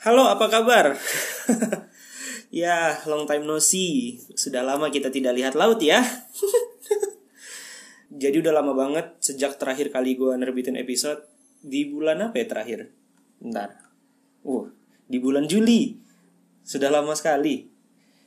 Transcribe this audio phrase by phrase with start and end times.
[0.00, 0.96] Halo, apa kabar?
[2.48, 4.16] ya, long time no see.
[4.32, 6.00] Sudah lama kita tidak lihat laut ya.
[8.24, 11.28] Jadi udah lama banget sejak terakhir kali gue nerbitin episode
[11.60, 12.88] di bulan apa ya terakhir?
[13.44, 13.76] Bentar.
[14.40, 14.72] Uh,
[15.04, 16.00] di bulan Juli.
[16.64, 17.68] Sudah lama sekali.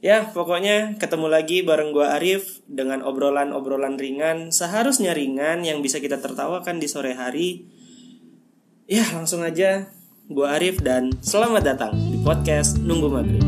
[0.00, 6.16] Ya, pokoknya ketemu lagi bareng gue Arif dengan obrolan-obrolan ringan, seharusnya ringan yang bisa kita
[6.16, 7.68] tertawakan di sore hari.
[8.88, 9.97] Ya, langsung aja
[10.28, 13.40] Gue Arif dan selamat datang di podcast Nunggu Maghrib.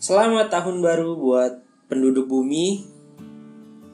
[0.00, 1.60] Selamat tahun baru buat
[1.92, 2.88] penduduk bumi.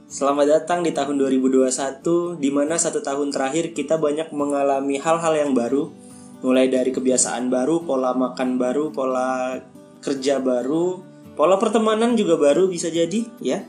[0.07, 5.59] Selamat datang di tahun 2021 di mana satu tahun terakhir kita banyak mengalami hal-hal yang
[5.59, 5.91] baru
[6.39, 9.59] mulai dari kebiasaan baru, pola makan baru, pola
[9.99, 11.08] kerja baru,
[11.39, 13.63] Pola pertemanan juga baru bisa jadi ya.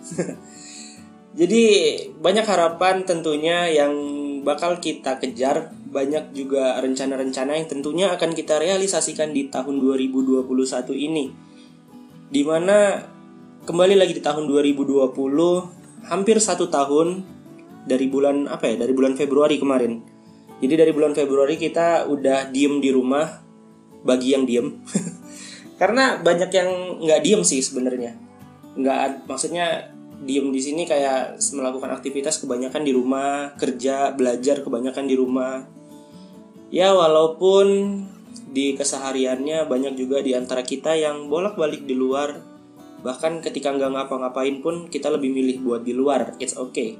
[1.40, 1.62] jadi
[2.18, 3.93] banyak harapan tentunya yang
[4.41, 10.49] bakal kita kejar, banyak juga rencana-rencana yang tentunya akan kita realisasikan di tahun 2021
[10.98, 11.30] ini.
[12.34, 13.05] Di mana
[13.70, 17.21] kembali lagi di tahun 2020 hampir satu tahun
[17.86, 20.02] dari bulan apa ya dari bulan Februari kemarin.
[20.58, 23.30] Jadi dari bulan Februari kita udah diem di rumah
[24.02, 24.74] bagi yang diem.
[25.80, 26.70] karena banyak yang
[27.08, 28.12] nggak diem sih sebenarnya.
[28.76, 35.16] Nggak maksudnya diem di sini kayak melakukan aktivitas kebanyakan di rumah kerja belajar kebanyakan di
[35.16, 35.63] rumah.
[36.70, 37.96] Ya walaupun
[38.52, 42.43] di kesehariannya banyak juga di antara kita yang bolak-balik di luar.
[42.99, 46.36] Bahkan ketika nggak ngapa-ngapain pun kita lebih milih buat di luar.
[46.43, 46.99] It's okay.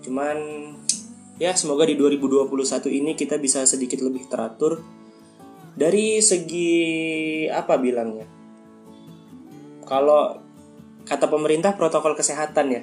[0.00, 0.72] Cuman
[1.36, 2.48] ya semoga di 2021
[2.88, 4.95] ini kita bisa sedikit lebih teratur
[5.76, 6.72] dari segi
[7.52, 8.24] apa bilangnya?
[9.84, 10.40] Kalau
[11.04, 12.82] kata pemerintah protokol kesehatan ya.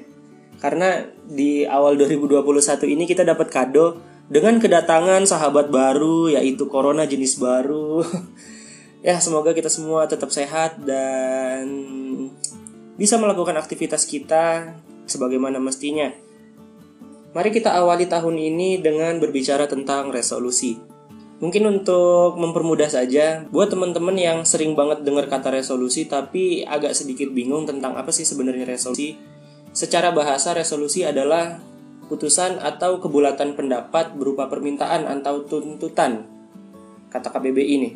[0.62, 2.46] Karena di awal 2021
[2.88, 4.00] ini kita dapat kado
[4.32, 8.00] dengan kedatangan sahabat baru yaitu corona jenis baru.
[9.04, 11.68] Ya semoga kita semua tetap sehat dan
[12.96, 14.80] bisa melakukan aktivitas kita
[15.12, 16.08] sebagaimana mestinya.
[17.36, 20.80] Mari kita awali tahun ini dengan berbicara tentang resolusi
[21.44, 27.28] Mungkin untuk mempermudah saja, buat teman-teman yang sering banget dengar kata resolusi tapi agak sedikit
[27.36, 29.20] bingung tentang apa sih sebenarnya resolusi.
[29.76, 31.60] Secara bahasa resolusi adalah
[32.08, 36.24] putusan atau kebulatan pendapat berupa permintaan atau tuntutan.
[37.12, 37.92] Kata KBBI ini.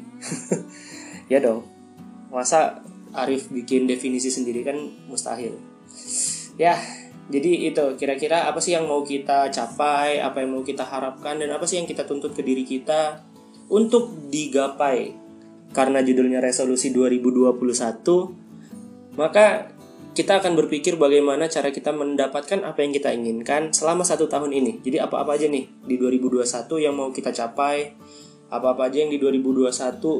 [1.31, 1.63] ya dong.
[2.27, 2.83] Masa
[3.15, 4.75] Arif bikin definisi sendiri kan
[5.07, 5.55] mustahil.
[6.59, 6.75] Ya,
[7.31, 11.55] jadi itu kira-kira apa sih yang mau kita capai, apa yang mau kita harapkan dan
[11.55, 13.26] apa sih yang kita tuntut ke diri kita
[13.67, 15.11] untuk digapai
[15.75, 19.75] karena judulnya resolusi 2021 maka
[20.17, 24.81] kita akan berpikir bagaimana cara kita mendapatkan apa yang kita inginkan selama satu tahun ini.
[24.81, 26.41] Jadi apa-apa aja nih di 2021
[26.81, 27.93] yang mau kita capai,
[28.49, 29.69] apa-apa aja yang di 2021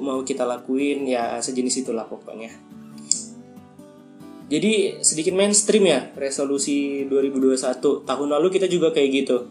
[0.06, 2.54] mau kita lakuin, ya sejenis itulah pokoknya.
[4.54, 8.06] Jadi sedikit mainstream ya resolusi 2021.
[8.06, 9.50] Tahun lalu kita juga kayak gitu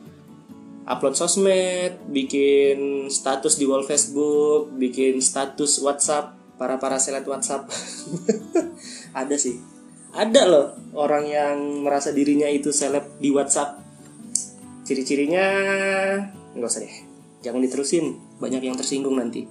[0.86, 7.66] upload sosmed, bikin status di wall Facebook, bikin status WhatsApp, para para seleb WhatsApp.
[9.20, 9.58] ada sih.
[10.16, 13.82] Ada loh orang yang merasa dirinya itu seleb di WhatsApp.
[14.86, 15.46] Ciri-cirinya
[16.54, 16.96] nggak usah deh.
[17.42, 19.44] Jangan diterusin, banyak yang tersinggung nanti.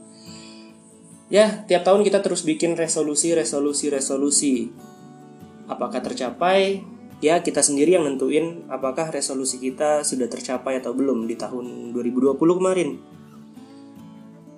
[1.27, 4.53] Ya, tiap tahun kita terus bikin resolusi, resolusi, resolusi.
[5.65, 6.94] Apakah tercapai?
[7.23, 12.35] Ya kita sendiri yang nentuin apakah resolusi kita sudah tercapai atau belum di tahun 2020
[12.35, 12.89] kemarin.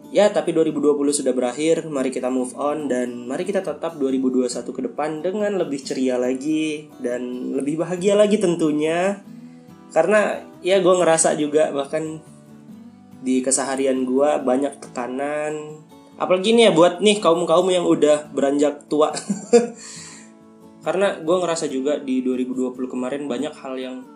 [0.07, 4.81] Ya, tapi 2020 sudah berakhir, mari kita move on dan mari kita tetap 2021 ke
[4.87, 9.19] depan dengan lebih ceria lagi dan lebih bahagia lagi tentunya.
[9.91, 12.23] Karena ya gue ngerasa juga bahkan
[13.19, 15.83] di keseharian gue banyak tekanan.
[16.15, 19.11] Apalagi nih ya buat nih kaum-kaum yang udah beranjak tua.
[20.87, 24.07] karena gue ngerasa juga di 2020 kemarin banyak hal yang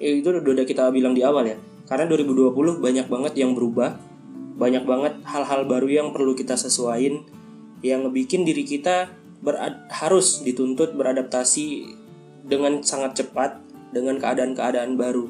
[0.00, 1.60] ya itu udah kita bilang di awal ya.
[1.84, 4.00] Karena 2020 banyak banget yang berubah
[4.56, 7.28] banyak banget hal-hal baru yang perlu kita sesuaiin
[7.84, 9.12] yang ngebikin diri kita
[9.92, 11.92] harus dituntut beradaptasi
[12.48, 13.60] dengan sangat cepat
[13.92, 15.28] dengan keadaan-keadaan baru.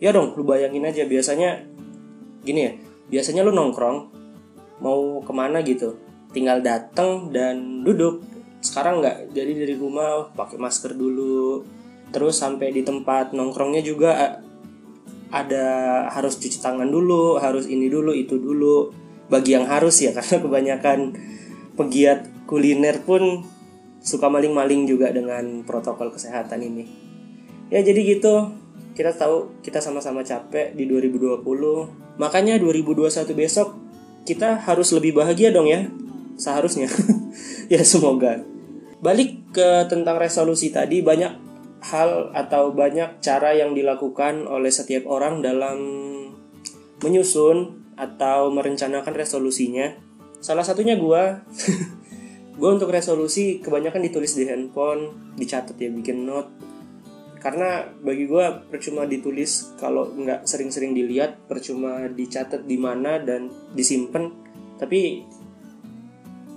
[0.00, 1.68] Ya dong lu bayangin aja biasanya
[2.48, 2.72] gini ya
[3.12, 4.08] biasanya lu nongkrong
[4.80, 6.00] mau ke mana gitu
[6.32, 8.24] tinggal dateng dan duduk
[8.60, 11.64] sekarang nggak jadi dari rumah pakai masker dulu
[12.12, 14.40] terus sampai di tempat nongkrongnya juga
[15.30, 15.66] ada
[16.10, 18.90] harus cuci tangan dulu harus ini dulu itu dulu
[19.30, 20.98] bagi yang harus ya karena kebanyakan
[21.78, 23.46] pegiat kuliner pun
[24.02, 26.84] suka maling-maling juga dengan protokol kesehatan ini.
[27.70, 28.50] Ya jadi gitu,
[28.98, 31.46] kita tahu kita sama-sama capek di 2020.
[32.18, 33.78] Makanya 2021 besok
[34.26, 35.86] kita harus lebih bahagia dong ya.
[36.34, 36.90] Seharusnya.
[37.72, 38.42] ya semoga.
[39.00, 41.32] Balik ke tentang resolusi tadi banyak
[41.80, 45.78] hal atau banyak cara yang dilakukan oleh setiap orang dalam
[47.00, 49.96] menyusun atau merencanakan resolusinya.
[50.44, 51.40] Salah satunya gua.
[52.60, 56.52] Gue untuk resolusi kebanyakan ditulis di handphone dicatat ya bikin note.
[57.40, 64.28] Karena bagi gue percuma ditulis kalau nggak sering-sering dilihat percuma dicatat di mana dan disimpan.
[64.76, 65.24] Tapi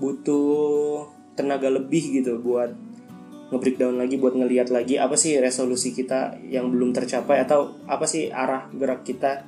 [0.03, 2.73] butuh tenaga lebih gitu buat
[3.53, 8.33] nge-breakdown lagi buat ngeliat lagi apa sih resolusi kita yang belum tercapai atau apa sih
[8.33, 9.45] arah gerak kita.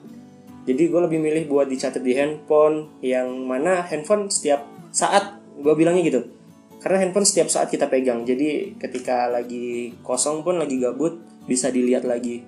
[0.66, 6.06] Jadi gue lebih milih buat dicatat di handphone yang mana handphone setiap saat gue bilangnya
[6.06, 6.22] gitu.
[6.82, 8.26] Karena handphone setiap saat kita pegang.
[8.26, 12.46] Jadi ketika lagi kosong pun lagi gabut bisa dilihat lagi.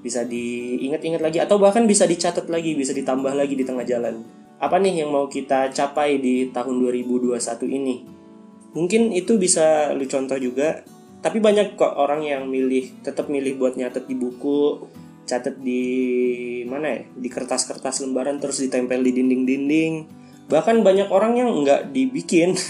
[0.00, 4.24] Bisa diingat-ingat lagi atau bahkan bisa dicatat lagi bisa ditambah lagi di tengah jalan.
[4.60, 7.36] Apa nih yang mau kita capai di tahun 2021
[7.68, 8.17] ini
[8.76, 10.84] mungkin itu bisa lu contoh juga
[11.18, 14.86] tapi banyak kok orang yang milih tetap milih buat nyatet di buku
[15.28, 15.84] catat di
[16.64, 19.94] mana ya di kertas-kertas lembaran terus ditempel di dinding-dinding.
[20.48, 22.56] Bahkan banyak orang yang nggak dibikin.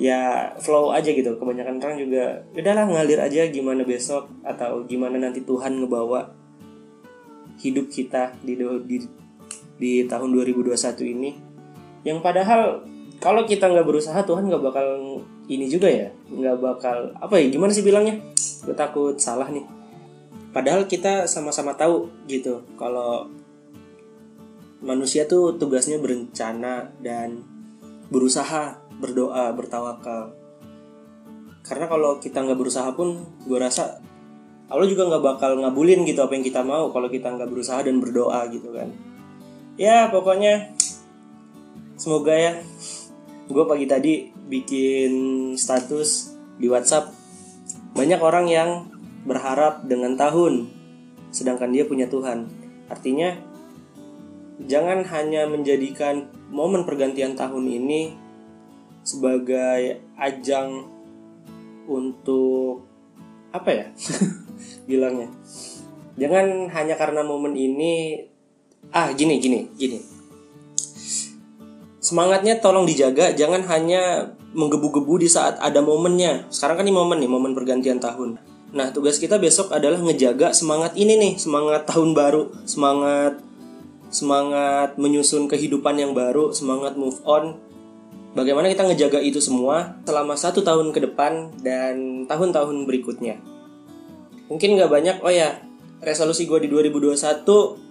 [0.00, 1.36] Ya flow aja gitu.
[1.36, 6.32] Kebanyakan orang juga udahlah ngalir aja gimana besok atau gimana nanti Tuhan ngebawa
[7.60, 8.56] hidup kita di
[8.88, 8.96] di,
[9.76, 10.72] di tahun 2021
[11.06, 11.30] ini.
[12.08, 12.88] Yang padahal
[13.22, 14.86] kalau kita nggak berusaha Tuhan nggak bakal
[15.46, 16.10] ini juga ya.
[16.26, 18.18] Nggak bakal apa ya gimana sih bilangnya?
[18.66, 19.62] Gue takut salah nih.
[20.50, 23.30] Padahal kita sama-sama tahu gitu kalau
[24.82, 27.46] manusia tuh tugasnya berencana dan
[28.10, 30.34] berusaha berdoa bertawakal.
[31.62, 34.02] Karena kalau kita nggak berusaha pun gue rasa
[34.66, 38.02] Allah juga nggak bakal ngabulin gitu apa yang kita mau kalau kita nggak berusaha dan
[38.02, 38.90] berdoa gitu kan.
[39.78, 40.74] Ya pokoknya
[41.94, 42.52] semoga ya
[43.52, 45.12] gue pagi tadi bikin
[45.60, 47.12] status di WhatsApp.
[47.92, 48.70] Banyak orang yang
[49.28, 50.72] berharap dengan tahun
[51.28, 52.48] sedangkan dia punya Tuhan.
[52.88, 53.36] Artinya
[54.64, 58.16] jangan hanya menjadikan momen pergantian tahun ini
[59.04, 60.88] sebagai ajang
[61.84, 62.88] untuk
[63.52, 63.86] apa ya
[64.88, 65.28] bilangnya.
[66.16, 68.24] Jangan hanya karena momen ini
[68.92, 70.11] ah gini gini gini
[72.02, 76.50] semangatnya tolong dijaga jangan hanya menggebu-gebu di saat ada momennya.
[76.50, 78.36] Sekarang kan ini momen nih momen pergantian tahun.
[78.74, 83.40] Nah tugas kita besok adalah ngejaga semangat ini nih semangat tahun baru semangat
[84.12, 87.56] semangat menyusun kehidupan yang baru semangat move on.
[88.32, 93.36] Bagaimana kita ngejaga itu semua selama satu tahun ke depan dan tahun-tahun berikutnya.
[94.48, 95.60] Mungkin nggak banyak, oh ya,
[96.00, 97.12] resolusi gue di 2021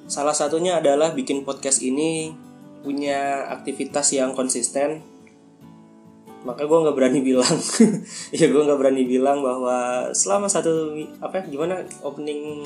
[0.10, 2.34] salah satunya adalah bikin podcast ini
[2.82, 5.02] punya aktivitas yang konsisten.
[6.42, 7.58] Maka gue nggak berani bilang,
[8.40, 12.66] ya gue nggak berani bilang bahwa selama satu apa gimana opening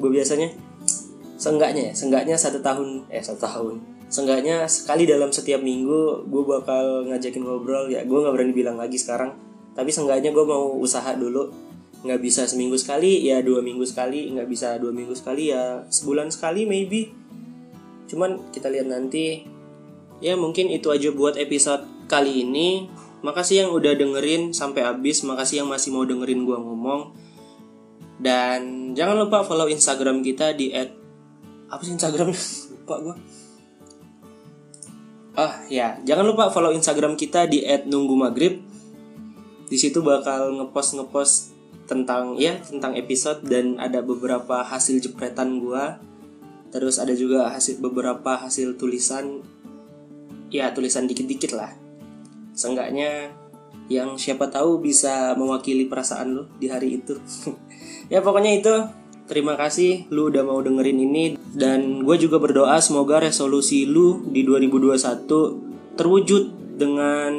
[0.00, 0.48] gue biasanya,
[1.36, 3.74] seenggaknya ya, seenggaknya satu tahun, eh satu tahun,
[4.10, 8.98] Seenggaknya sekali dalam setiap minggu gue bakal ngajakin ngobrol ya gue nggak berani bilang lagi
[8.98, 9.38] sekarang.
[9.78, 11.46] Tapi seenggaknya gue mau usaha dulu.
[12.02, 14.34] Nggak bisa seminggu sekali ya dua minggu sekali.
[14.34, 17.14] Nggak bisa dua minggu sekali ya sebulan sekali maybe
[18.10, 19.46] cuman kita lihat nanti.
[20.20, 22.90] Ya mungkin itu aja buat episode kali ini.
[23.24, 25.22] Makasih yang udah dengerin sampai habis.
[25.22, 27.14] Makasih yang masih mau dengerin gue ngomong.
[28.20, 30.92] Dan jangan lupa follow instagram kita di at
[31.70, 32.36] apa sih instagramnya?
[32.74, 33.16] Lupa gue
[35.38, 38.60] Oh ya, jangan lupa follow Instagram kita di @nunggumagrib.
[39.70, 41.34] Di situ bakal ngepost ngepost
[41.86, 46.02] tentang ya tentang episode dan ada beberapa hasil jepretan gua.
[46.70, 49.42] Terus ada juga hasil beberapa hasil tulisan
[50.50, 51.74] ya tulisan dikit-dikit lah.
[52.54, 53.34] Seenggaknya
[53.90, 57.18] yang siapa tahu bisa mewakili perasaan lo di hari itu.
[58.12, 58.74] ya pokoknya itu
[59.30, 64.42] Terima kasih lu udah mau dengerin ini dan gue juga berdoa semoga resolusi lu di
[64.42, 67.30] 2021 terwujud dengan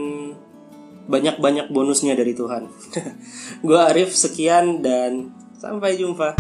[1.12, 2.72] banyak-banyak bonusnya dari Tuhan.
[3.68, 6.40] gue Arif sekian dan sampai jumpa.